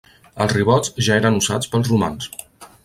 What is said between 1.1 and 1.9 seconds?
eren usats